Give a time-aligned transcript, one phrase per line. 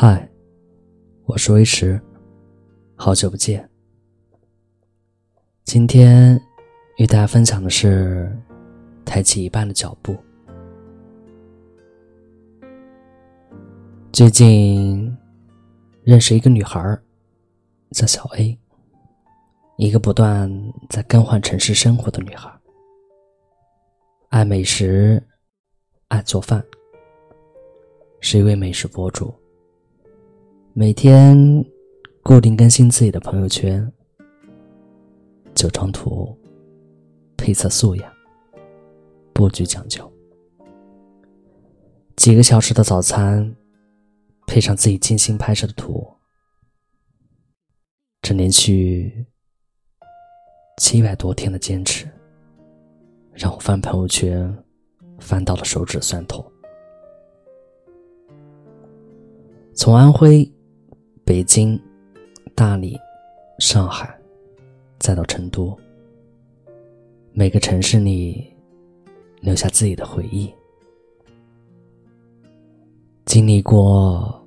[0.00, 0.30] 嗨，
[1.24, 2.00] 我是威驰，
[2.94, 3.68] 好久不见。
[5.64, 6.40] 今天
[6.98, 8.32] 与大家分享的是
[9.04, 10.16] 抬起一半的脚步。
[14.12, 15.12] 最近
[16.04, 16.96] 认识一个女孩，
[17.90, 18.56] 叫小 A，
[19.78, 20.48] 一个不断
[20.88, 22.48] 在更换城市生活的女孩，
[24.28, 25.20] 爱美食，
[26.06, 26.64] 爱做饭，
[28.20, 29.34] 是一位美食博主。
[30.80, 31.36] 每天
[32.22, 33.92] 固定更新自己的朋友圈，
[35.52, 36.38] 九张图，
[37.36, 38.12] 配色素雅，
[39.32, 40.08] 布局讲究。
[42.14, 43.52] 几个小时的早餐，
[44.46, 46.06] 配上自己精心拍摄的图，
[48.22, 49.26] 这连续
[50.76, 52.08] 七百多天的坚持，
[53.32, 54.56] 让我翻朋友圈
[55.18, 56.52] 翻到了手指酸痛。
[59.74, 60.48] 从安徽。
[61.28, 61.78] 北京、
[62.54, 62.98] 大理、
[63.58, 64.18] 上海，
[64.98, 65.78] 再到成都，
[67.34, 68.50] 每个城市里
[69.42, 70.50] 留下自己的回忆。
[73.26, 74.42] 经历过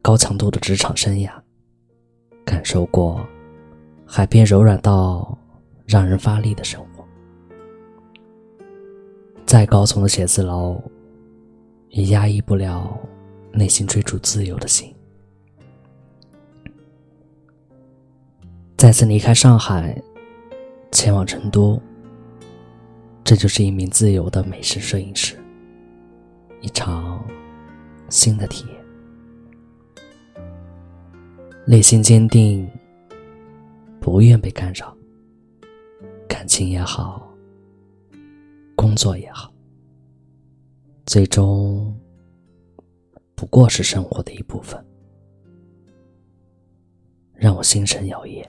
[0.00, 1.30] 高强度的职场生涯，
[2.46, 3.20] 感受过
[4.06, 5.36] 海边柔软到
[5.84, 7.04] 让人发力的生活，
[9.44, 10.80] 再高耸的写字楼，
[11.90, 12.98] 也压抑不了
[13.52, 14.90] 内心追逐自由的心。
[18.82, 19.96] 再次离开上海，
[20.90, 21.80] 前往成都，
[23.22, 25.38] 这就是一名自由的美食摄影师，
[26.60, 27.24] 一场
[28.08, 30.44] 新的体验。
[31.64, 32.68] 内心坚定，
[34.00, 34.92] 不愿被干扰，
[36.28, 37.32] 感情也好，
[38.74, 39.54] 工作也好，
[41.06, 41.96] 最终
[43.36, 44.84] 不过是生活的一部分，
[47.36, 48.44] 让我心神摇曳。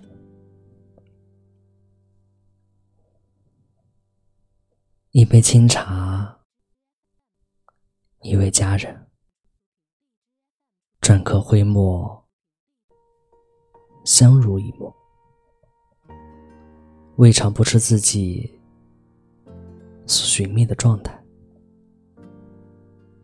[5.16, 6.40] 一杯清茶，
[8.24, 9.12] 一位佳人，
[11.02, 12.28] 篆刻徽墨，
[14.06, 14.92] 相濡以沫，
[17.18, 18.60] 未尝不是自己
[20.08, 21.24] 所寻觅的状态。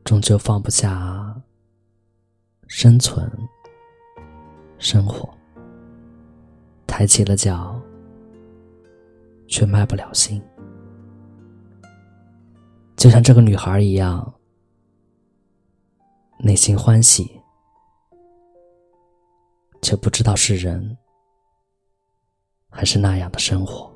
[0.03, 1.41] 终究放不下
[2.67, 3.27] 生存、
[4.77, 5.27] 生活，
[6.85, 7.81] 抬起了脚，
[9.47, 10.39] 却迈不了心。
[12.99, 14.33] 就像这个女孩一样，
[16.37, 17.31] 内心欢喜，
[19.81, 20.97] 却不知道是人
[22.69, 23.89] 还是那样的生活。